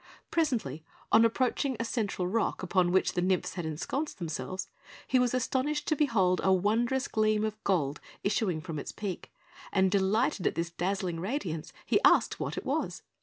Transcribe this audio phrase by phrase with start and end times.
[0.31, 4.67] Presently, on approaching a central rock, upon which the nymphs had ensconced themselves,
[5.05, 9.31] he was astonished to behold a wondrous gleam of gold issuing from its peak,
[9.71, 13.03] and delighted at this dazzling radiance, he asked what it was.